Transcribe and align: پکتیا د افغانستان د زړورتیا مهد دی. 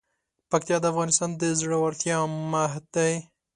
پکتیا 0.49 0.77
د 0.81 0.85
افغانستان 0.93 1.29
د 1.41 1.43
زړورتیا 1.59 2.17
مهد 2.53 2.83
دی. 2.95 3.13